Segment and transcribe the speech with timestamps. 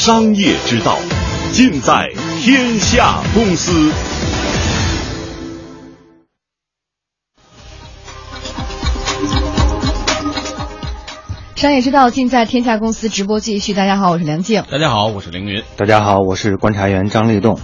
[0.00, 0.96] 商业之道，
[1.52, 2.10] 尽在
[2.40, 3.92] 天下公司。
[11.54, 13.74] 商业之道尽在天下公司直播继续。
[13.74, 14.64] 大家好，我是梁静。
[14.70, 15.62] 大家好，我是凌云。
[15.76, 17.60] 大家好，我是观察员张立栋。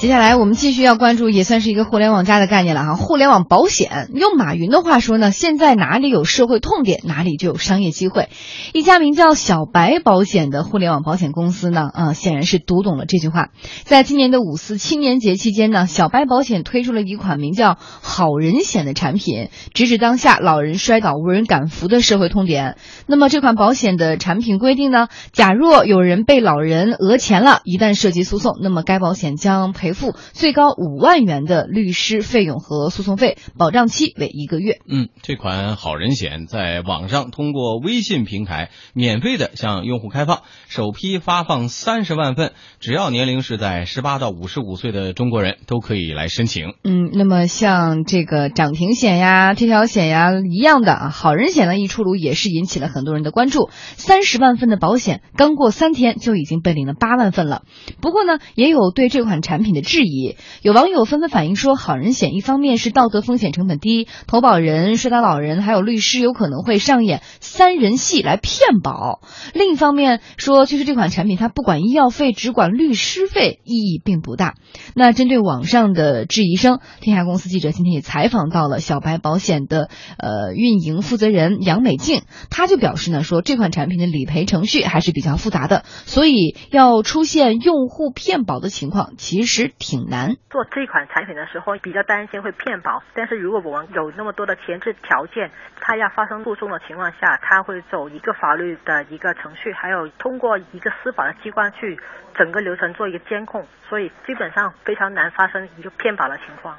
[0.00, 2.94] 接下来我们继续要关注，也算是一个互联网加的概念了哈。
[2.94, 8.30] 互联网保险，用马云的话说呢，现在哪里有社会痛点，哪里就有商业机会。
[8.72, 13.50] 一家名叫小白保险的互联网保险公司呢，啊，显然是读懂了这句话。
[13.84, 22.78] 在今年的五四青年节期间呢，小白保险推出了一款名叫“好人险”的产品，直指当下老人摔倒无人敢扶的社会痛点。
[23.06, 29.89] 那么这款保险的产品规定呢，假若有人被老人讹钱了，一旦涉及诉讼，那么该保险将赔。
[29.90, 34.78] 赔付最高五万元的律师费用和诉讼费，保障期为一个月。
[34.88, 46.74] 嗯，这款好人险在网上通过微信平台免费的向用户开放，首批发放三十万份，只要年龄是在十八到五十五岁的中国人都可以来申请。
[46.84, 53.70] 嗯，那么像这个涨停险呀、这条险呀一样的啊，好人险呢一出炉也是引起了很多人的关注。
[53.96, 57.62] 三十万份的保险刚过三天就已经被领了八万份了。
[58.00, 59.79] 不过呢，也有对这款产品的。
[59.80, 69.20] 质疑有网友纷纷反映说，好人险一方面是道德风险成本低，投保人、摔倒老人还有律师有可能会上演三人戏来骗保；
[69.54, 74.54] 另一方面说，就是这款产品它不管医药费，只管律师费，意义并不大。
[74.94, 79.88] 那针对网上的质疑声，天下公司记者今天也采访到了小白保险的
[80.18, 89.69] 呃运营负责人杨美静，他就表示呢，说这款产品的理赔程序还是比较复杂的，所以要出现用户骗保的情况，其实。
[89.78, 93.02] 挺难做这款产品的时候，比较担心会骗保。
[93.14, 95.50] 但是如果我们有那么多的前置条件，
[95.80, 101.98] 它要发生诉讼的情况下，它会走一个法律的一个程序，还有通过一个司法的机关去
[102.34, 106.76] 整个流程做一个监控，所以基本上非常难发生一个骗保的情况。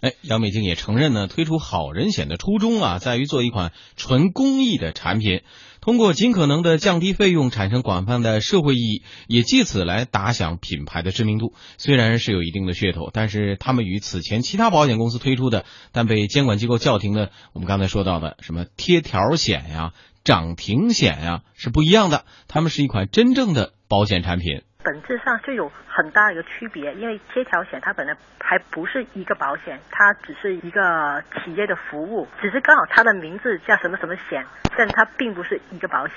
[0.00, 5.42] 哎，杨美静也承认呢，推出好人险的初衷啊，在于做一款纯公益的产品。
[5.80, 11.54] 通过尽可能的降低费用，产生广泛的社会意义，也借此来打响品牌的知名度。
[11.78, 19.92] 虽然是有一定的噱头，但是他们与此前其他保险公司推出的但被监管机构叫停的，我们刚才说到的什么贴条险呀、
[20.24, 22.24] 涨停险呀是不一样的。
[22.48, 24.62] 他们是一款真正的保险产品。
[24.86, 36.14] 本质上就有很大的一个区别，因为贴条险它本来还不是一个保险，它只是一个企业的服务，只是刚好它的名字叫什么什么险，但它并不是一个保险。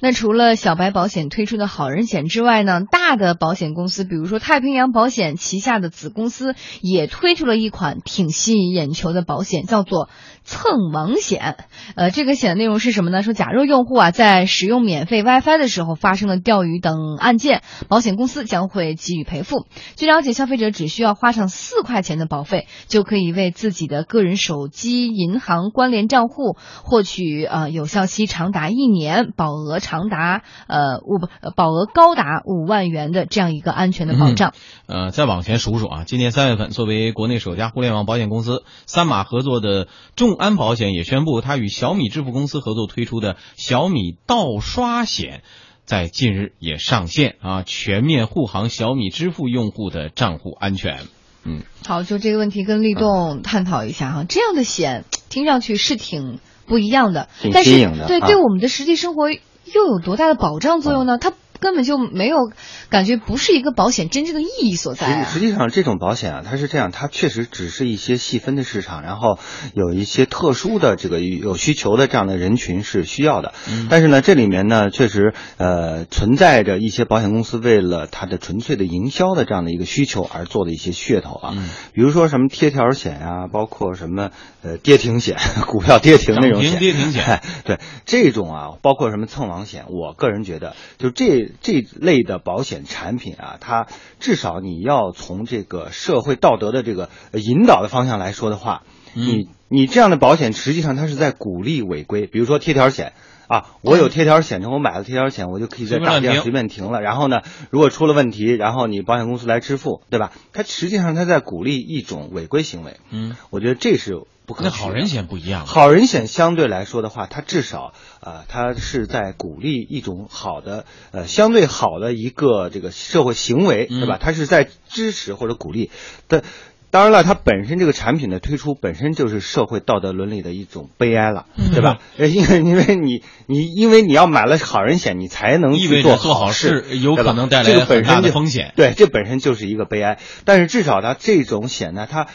[0.00, 10.08] 那除了小白保险推出的好人险之外呢，大的保险公司，比如说太平洋保险旗下的子公司也推出了一款挺吸引眼球的保险，叫做。
[10.42, 13.22] 蹭网险，呃，这个险的内容是什么呢？
[13.22, 19.66] 说假如用户啊在使用免费 WiFi 的时候发生了钓鱼等案件，保险公司将会给予赔付。
[19.96, 34.54] 据了解，消费者只需要花上四块钱的保费，就可以为自己的个人手机银行关联账户获取呃有效期长达一年、保额长达呃五不保额高达五万元的这样一个安全的保障。
[34.86, 39.86] 呃，再往前数数啊，今年三月份，作为国内首家互联网保险公司，三马合作的
[40.16, 40.30] 众。
[40.30, 45.42] 众安保险也宣布，它与小米支付公司合作推出的小米盗刷险，
[45.84, 51.00] 在近日也上线啊，全面护航小米支付用户的账户安全。
[51.44, 57.72] 嗯，好，就这个问题跟立栋探讨一下哈，这样的险听上去是挺不一样的，但是
[58.06, 59.30] 对对我们的实际生活
[59.74, 61.18] 又有多大的保障作用呢？
[61.18, 61.32] 它。
[61.60, 62.50] 根本就没有
[62.88, 65.24] 感觉，不是一个保险真正的意义所在。
[65.24, 69.38] 实际上，这种保险啊，它是这样，它确实只是一些细分的市场，然后
[69.74, 73.52] 有一些特殊的这个有需求的这样的人群是需要的。
[73.90, 81.54] 但是呢，这里面呢，确实呃存在着一些保险公司为了它的纯粹的营销的这样的一个需求而做的一些噱头啊，
[81.92, 84.30] 比如说什么贴条险呀，包括什么
[84.62, 91.49] 呃跌停险，股票跌停那种险，跌停险， 对这种啊，包括什么蹭网险，我个人觉得就这。
[91.60, 93.86] 这类的保险产品啊，它
[94.18, 98.82] 至少你要从这个社会道德的这个引导的方向来说的话，
[99.14, 102.26] 你你这样的保险实际上它是在鼓励违规。
[102.26, 103.12] 比如说贴条险
[103.50, 107.00] 啊，我有贴条险，我买了贴条险，我就可以在大街上随便停了。
[107.00, 110.30] 然后呢，如果出了问题，然后你保险公司来支付，对吧？
[110.52, 112.98] 它实际上它在鼓励一种违规行为。
[113.10, 114.62] 嗯，我觉得这是不可。
[114.62, 124.16] 那好人险不一样，好人险相对来说的话，它至少呃，它是在鼓励一种好的呃相对好的一个这个社会行为，对吧？
[124.20, 125.90] 它是在支持或者鼓励
[126.28, 126.44] 的。
[126.90, 131.98] 当然了，它本身这个产品的推出本身就是社会道德伦理的一种悲哀了，对吧？
[132.18, 140.18] 呃因为因为你你因为你要买了好人险，你才能去做着做好事，有可能带来这个本身的风险对，这本身就是一个悲哀。
[140.44, 142.26] 但是至少它这种险呢，它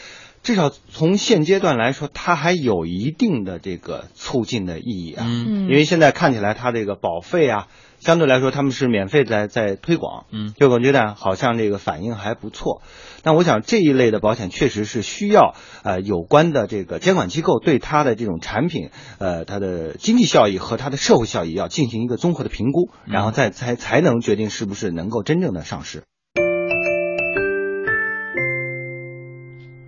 [0.42, 5.24] 至少从现阶段来说，它还有一定的这个促进的意义啊。
[5.26, 7.66] 嗯因为现在看起来它这个保费啊，
[7.98, 12.80] 相对来说他们是免费在在推广，嗯就我觉得好像这个反应还不错。
[13.26, 26.04] 但我想这一类的保险确实是需要呃有关的这个监管机构对它的这种产品呃它的经济效益和它的社会效益要进行一个综合的评估，然后再才才能决定是不是能够真正的上市。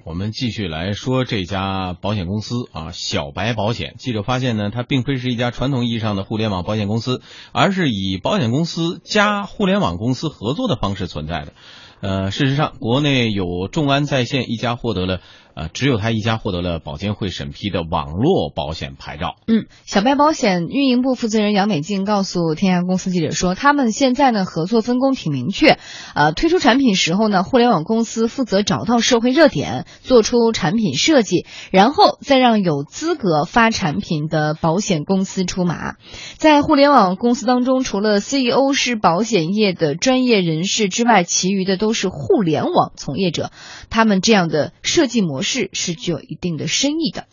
[0.05, 3.94] 我们继续来说这家保险公司啊，小白保险。
[3.99, 11.52] 记者发现呢，它并非是一家传统意义上的互联网保险公司，而是以保险公司加互联网公司合作的方式存在的。
[12.00, 15.20] 呃，事实上，国内有众安在线一家获得了，
[15.58, 19.34] 呃，只有他一家获得了保监会审批的网络保险牌照。
[19.49, 25.76] 嗯，小白保险运营部负责人杨美静告诉天下公司记者说，他们现在呢合作分工挺明确，
[26.14, 35.96] 呃，推出产品时候呢，互联网公司负责找到社会热点，做出产品设计，然后再让有资格发产品的保险公司出马。
[36.37, 43.50] 在互联网公司当中，除了 CEO 是保险业的专业人士之外，其余的都是互联网从业者，
[43.90, 47.24] 他们这样的设计模式是是具有一定的深意的。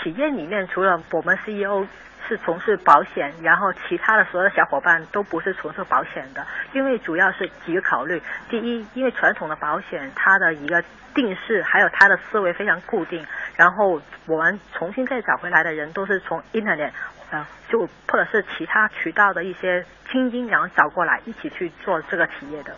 [0.00, 1.84] 企业里面除了我们 CEO
[2.28, 8.22] 是从事保险，然后其他的所有的小伙伴都不是从事保险的，因为主要是几个考虑。
[8.48, 10.84] 第一，因为传统的保险它的一个
[11.14, 13.26] 定式还有它的思维非常固定，
[13.56, 16.92] 然后我们重新再找回来的人都是从 Internet。
[17.30, 22.76] 呃，就或者是其他渠道的一些精英，然后找过来一起去做这个企业的。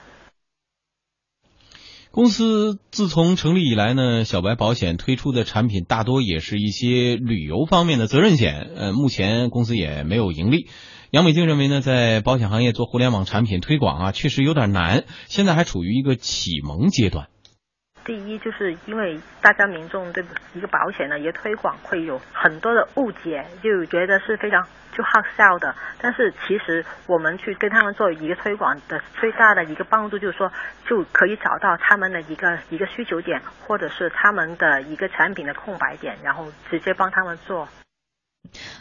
[2.17, 8.71] 公司自从成立以来呢，小白保险推出的产品大多也是一些旅游方面的责任险。
[8.75, 10.67] 呃，目前公司也没有盈利。
[11.11, 17.29] 杨美静认为呢，在保险行业做互联网产品推广啊，确实有点难，现在还处于一个启蒙阶段。
[18.07, 20.25] 第一，就是因为大家民众对
[20.55, 25.75] 一个保险的一个推广会有很多的误解，就觉得是非常就好笑的。
[26.01, 30.53] 但是其实我们去跟他们做一个推广的最大的一个帮助，就是说
[30.87, 37.69] 就可以找到他们的一个一个需求点，或者是他们的一个产品的空白点，然后直接帮他们做。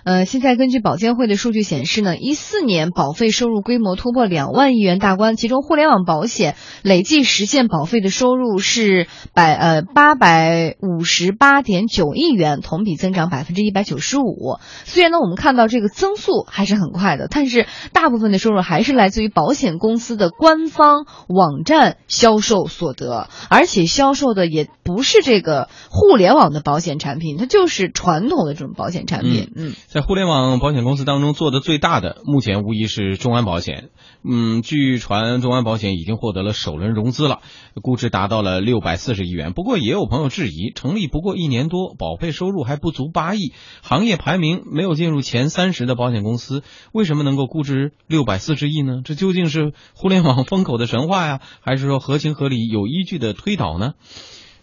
[0.04, 14.60] 呃，现在根据保监会的数据显示呢，一四年保费收入规模突破两万亿元大关，其中互联网保险累计实现保费的收入是百呃八百五十八点九亿元，同比增长百分之一百九十五。
[14.86, 29.52] 虽然呢，我们看到这个增速还是很快的，但是大部分的收入还是来自于保险公司的官方网站销售所得，而且销售的也不是这个互联网的保险产品，它就是传统的这种保险产品。
[29.88, 33.90] 在互联网保险公司当中做的最大的，目前无疑是众安保险。
[34.22, 37.40] 嗯，据传众安保险已经获得了首轮融资了，
[37.82, 39.54] 估值达到了六百四十亿元。
[39.54, 46.62] 不过也有朋友质疑，成立不过一年多，保费收入还不足八亿，行业排名没有进入前三十的保险公司，
[46.92, 49.02] 为什么能够估值六百四十亿呢？
[49.06, 53.94] 这究竟是互联网风口的神话呀，还是说合情合理、有依据的推导呢？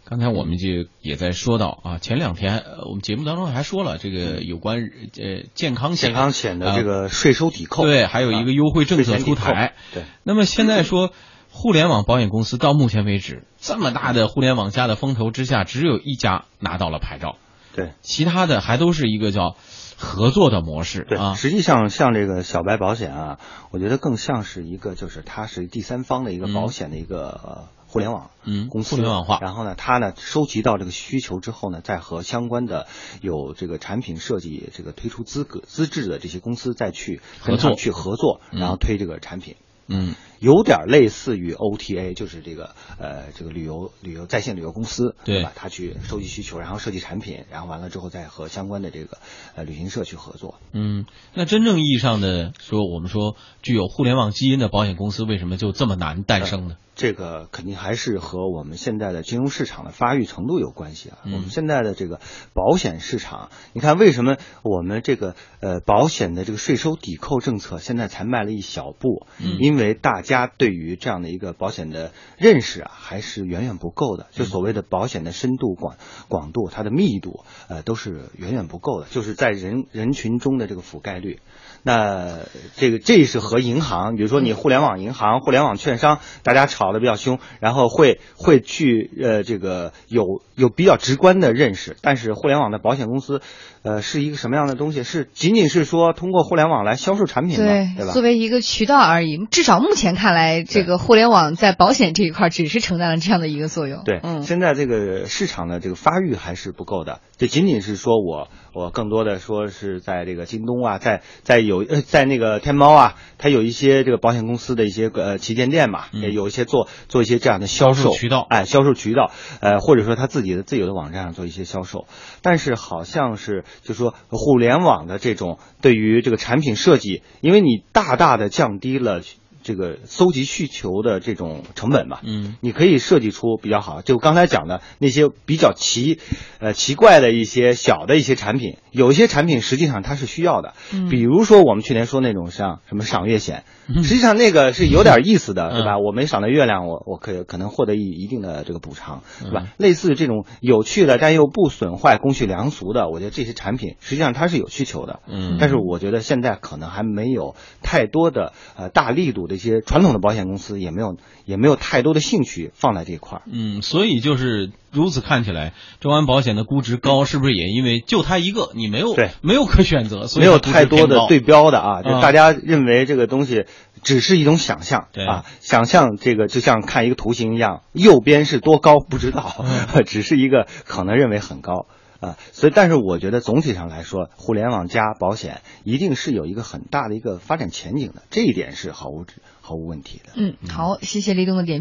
[0.05, 0.69] 刚才我们就
[1.01, 9.75] 也在说到啊，前两天呃我们节目当中还说了这个有关呃健康险健康险的这个税收抵扣，对，还有一个优惠政策出台。
[9.95, 11.13] 对，那么现在说，
[11.51, 17.37] 互联网保险公司到目前为止，这么大的互联网加的风头之下，只有一家拿到了牌照，
[17.75, 19.57] 对，其他的还都是一个叫
[19.97, 21.35] 合作的模式对啊。
[21.35, 23.39] 实际上像这个小白保险啊，
[23.71, 32.87] 我觉得更像是一个，就是它是第三方的一个保险的一个、呃互联网嗯公司，互联网化然后呢，他呢收集到这个需求之后呢，再和相关的
[33.21, 39.57] 有这个产品设计这个推出资格资质的这些公司再去跟合作去合作，嗯然后推这个产品。
[39.89, 45.53] 嗯有点类似于 OTA，就是这个呃这个旅游旅游在线旅游公司，对吧？
[45.55, 49.19] 他去收集需求，然后设计产品，然后完了之后再和相关的这个
[49.55, 50.59] 呃旅行社去合作。
[50.73, 56.77] 嗯，那真正意义上的说，我们说具有互联网基因的保险公司，为什么就这么难诞生呢？
[56.95, 61.19] 这个肯定还是和我们现在的金融市场的发育程度有关系啊。
[61.25, 62.21] 嗯我们现在的这个
[62.53, 69.27] 保险市场，你看为什么我们这个呃保险的这个税收抵扣政策现在才迈了一小步？
[69.39, 74.27] 嗯因为大家对于这样的一个保险的认识啊，还是远远不够的。
[74.31, 75.97] 就所谓的保险的深度广
[76.29, 79.07] 广度，它的密度，呃，都是远远不够的。
[79.09, 81.41] 就是在人人群中的这个覆盖率。
[81.83, 82.41] 那
[82.77, 86.83] 这个这是和银行，比如说你互联网银行、互联网券商，大家炒。
[86.83, 91.97] 吵得比较凶，然后会会去呃这个有有比较直观的认识。
[92.03, 93.41] 但是互联网的保险公司，
[93.83, 95.05] 呃，是一个什么样的东西？
[95.05, 97.65] 是仅仅是说通过互联网来销售产品吗？
[97.65, 98.13] 对，对吧？
[98.13, 99.47] 作为一个渠道而已。
[99.49, 104.03] 至少目前看来，这个互联网在保险这一块只是承担了这样的一个作用。
[104.05, 122.07] 对，嗯，现在这个市场的这个发育还是不够的，这仅仅是说我我更多的说是在这个京东啊，在在有呃在那个天猫啊，它有一些这个保险公司的一些呃旗舰店嘛，也有一些做做一些这样的销售销售渠道哎，销售渠道，呃，或者说他自己的自有的网站上做一些销售，
[122.43, 129.23] 但是好像是就说互联网的这种对于这个产品设计，因为你大大的降低了。
[129.63, 136.19] 这个搜集需求的这种成本吧，嗯，你可以设计出比较好，就刚才讲的那些比较奇，
[136.59, 141.09] 呃奇怪的一些小的一些产品，有一些产品实际上它是需要的，嗯。
[141.09, 145.99] 比如说我们去年说那种像什么赏月险，实际上那个是有点意思的，嗯对吧？
[145.99, 149.63] 我没赏到月亮，我我可以可能获得一一定的这个补偿，对吧？
[149.65, 149.69] 嗯？
[149.77, 155.57] 类似这种有趣的但又不损坏公序良俗的，我觉得这些产品实际上它是有需求的，嗯。
[155.61, 163.43] 但是我觉得现在可能还没有太多的呃大力度的一些传统的保险公司也没有也没有太多的兴趣放在这一块儿。
[163.47, 169.31] 嗯，所以就是如此看起来，中安保险的估值高，是不是也因为就它一个，你没有对。
[169.43, 173.67] 没有可选择，所以没有太多的对标的啊，就啊大家认为这个东西
[174.03, 175.27] 只是一种想象对。
[175.27, 180.05] 啊，想象这个就像看一个图形一样，右边是多高不知道，嗯。
[180.07, 181.87] 只是一个可能认为很高。
[182.23, 189.27] 啊，所以，但是我觉得总体上来说，互联网加保险一定是有一个很大的一个发展前景的，这一点是毫无
[189.61, 190.31] 毫无问题的。
[190.37, 191.81] 嗯，好，谢谢李东的点评。